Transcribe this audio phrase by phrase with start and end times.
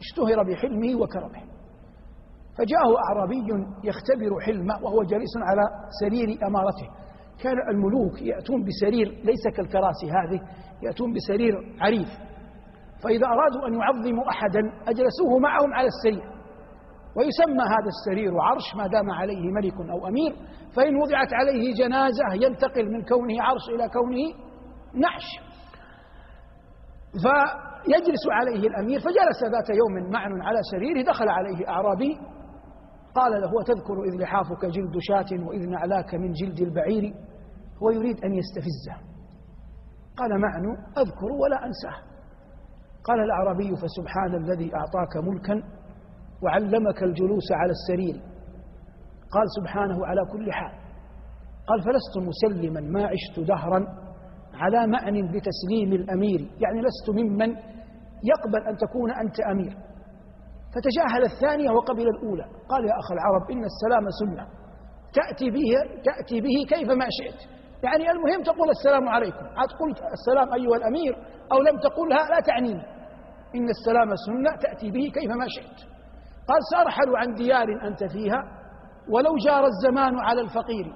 [0.00, 1.42] اشتهر بحلمه وكرمه.
[2.58, 3.46] فجاءه أعرابي
[3.84, 5.62] يختبر حلمه وهو جالس على
[6.00, 6.88] سرير أمارته.
[7.42, 10.40] كان الملوك يأتون بسرير ليس كالكراسي هذه
[10.82, 12.06] يأتون بسرير عريض.
[13.02, 16.36] فإذا أرادوا أن يعظموا أحدا أجلسوه معهم على السرير.
[17.16, 20.32] ويسمى هذا السرير عرش ما دام عليه ملك أو أمير.
[20.76, 24.26] فإن وضعت عليه جنازة ينتقل من كونه عرش إلى كونه
[24.94, 25.28] نعش.
[27.22, 32.18] فيجلس عليه الأمير فجلس ذات يوم معن على سريره دخل عليه أعرابي
[33.14, 37.14] قال له وتذكر إذ لحافك جلد شاة وإذ نعلاك من جلد البعير؟
[37.82, 38.96] هو يريد أن يستفزه.
[40.16, 40.64] قال معن
[40.98, 42.02] أذكر ولا أنساه.
[43.04, 45.62] قال الأعرابي فسبحان الذي أعطاك ملكا
[46.42, 48.22] وعلمك الجلوس على السرير.
[49.30, 50.72] قال سبحانه على كل حال.
[51.66, 54.05] قال فلست مسلما ما عشت دهرا
[54.56, 57.50] على معنى بتسليم الأمير يعني لست ممن
[58.32, 59.76] يقبل أن تكون أنت أمير.
[60.74, 62.44] فتجاهل الثانية وقبل الأولى.
[62.68, 64.46] قال يا أخ العرب إن السلام سنة.
[65.12, 65.70] تأتي به,
[66.04, 67.40] تأتي به كيفما شئت.
[67.82, 69.46] يعني المهم تقول السلام عليكم.
[69.56, 71.16] عاد قلت السلام أيها الأمير
[71.52, 72.82] أو لم تقولها لا تعنيني.
[73.54, 75.78] إن السلام سنة تأتي به كيفما شئت.
[76.48, 78.40] قال سأرحل عن ديار أنت فيها
[79.08, 80.86] ولو جار الزمان على الفقير.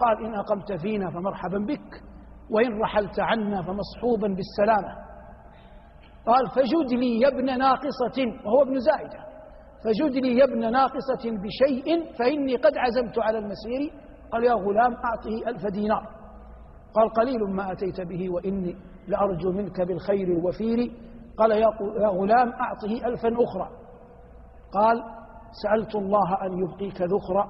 [0.00, 2.02] قال إن أقمت فينا فمرحبا بك.
[2.50, 5.04] وإن رحلت عنا فمصحوبا بالسلامة.
[6.26, 9.24] قال فجد لي يا ابن ناقصة وهو ابن زائدة
[9.84, 13.92] فجد لي يا ابن ناقصة بشيء فإني قد عزمت على المسير.
[14.32, 16.06] قال يا غلام أعطه ألف دينار.
[16.94, 18.76] قال قليل ما أتيت به وإني
[19.08, 20.92] لأرجو منك بالخير الوفير
[21.38, 23.68] قال يا غلام أعطه ألفا أخرى.
[24.72, 25.02] قال
[25.62, 27.48] سألت الله أن يبقيك ذخرا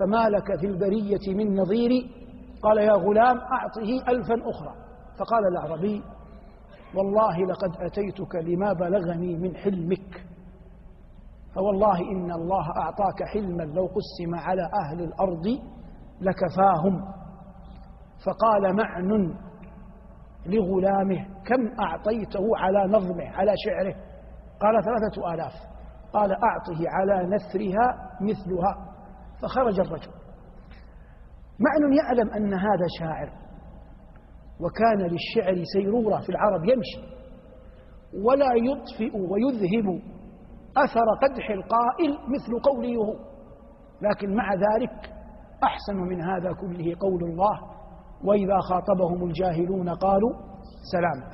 [0.00, 1.90] فما لك في البرية من نظير.
[2.62, 4.74] قال يا غلام أعطه ألفا أخرى.
[5.18, 6.02] فقال الأعربي
[6.94, 10.24] والله لقد أتيتك لما بلغني من حلمك.
[11.54, 15.46] فوالله إن الله أعطاك حلما لو قسم على أهل الأرض
[16.20, 17.04] لكفاهم.
[18.26, 19.34] فقال معن
[20.46, 23.94] لغلامه كم أعطيته على نظمه على شعره؟
[24.60, 25.52] قال ثلاثة آلاف.
[26.12, 28.90] قال أعطه على نثرها مثلها.
[29.42, 30.19] فخرج الرجل.
[31.60, 33.32] معن يعلم أن هذا شاعر.
[34.60, 37.20] وكان للشعر سيرورة في العرب يمشي.
[38.24, 40.00] ولا يطفئ ويذهب
[40.76, 43.14] أثر قدح القائل مثل قوله
[44.02, 45.12] لكن مع ذلك
[45.64, 47.60] أحسن من هذا كله قول الله.
[48.24, 50.32] وإذا خاطبهم الجاهلون قالوا
[50.92, 51.32] سلام.